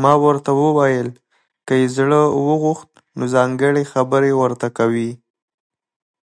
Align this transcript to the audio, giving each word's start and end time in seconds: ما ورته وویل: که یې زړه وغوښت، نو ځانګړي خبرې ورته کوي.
ما 0.00 0.12
ورته 0.24 0.50
وویل: 0.60 1.08
که 1.66 1.72
یې 1.80 1.86
زړه 1.96 2.20
وغوښت، 2.46 2.90
نو 3.16 3.24
ځانګړي 3.34 3.84
خبرې 3.92 4.32
ورته 4.40 4.66
کوي. 4.78 5.10